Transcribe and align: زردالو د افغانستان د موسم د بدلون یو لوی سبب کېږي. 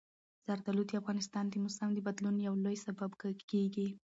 زردالو 0.45 0.83
د 0.87 0.91
افغانستان 1.01 1.45
د 1.49 1.55
موسم 1.63 1.89
د 1.93 1.99
بدلون 2.07 2.35
یو 2.47 2.53
لوی 2.65 2.77
سبب 2.85 3.11
کېږي. 3.51 3.87